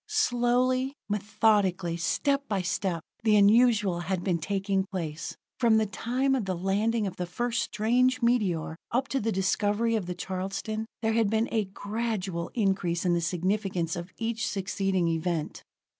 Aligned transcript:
Slowly, 0.07 0.95
methodically, 1.07 1.95
step 1.95 2.47
by 2.47 2.63
step, 2.63 3.03
the 3.23 3.35
unusual 3.35 3.99
had 3.99 4.23
been 4.23 4.39
taking 4.39 4.83
place. 4.87 5.37
From 5.59 5.77
the 5.77 5.85
time 5.85 6.33
of 6.33 6.45
the 6.45 6.55
landing 6.55 7.05
of 7.05 7.17
the 7.17 7.27
first 7.27 7.61
strange 7.61 8.19
meteor, 8.19 8.77
up 8.91 9.07
to 9.09 9.19
the 9.19 9.31
discovery 9.31 9.95
of 9.95 10.07
the 10.07 10.15
Charleston, 10.15 10.87
there 11.03 11.13
had 11.13 11.29
been 11.29 11.49
a 11.51 11.65
gradual 11.65 12.49
increase 12.55 13.05
in 13.05 13.13
the 13.13 13.21
significance 13.21 13.95
of 13.95 14.11
each 14.17 14.47
succeeding 14.47 15.07
event. 15.07 15.61